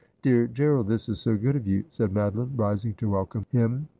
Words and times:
'Dear 0.23 0.47
Gerald, 0.47 0.87
this 0.87 1.07
is 1.09 1.19
so 1.19 1.37
good 1.37 1.55
of 1.55 1.67
you!' 1.67 1.83
said 1.91 2.11
Madoline, 2.11 2.57
rising 2.57 2.95
to 2.95 3.09
welcome 3.11 3.45
him. 3.51 3.85